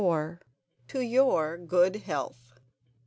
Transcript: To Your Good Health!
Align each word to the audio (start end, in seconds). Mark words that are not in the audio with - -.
To 0.01 0.39
Your 0.99 1.59
Good 1.59 1.95
Health! 1.97 2.53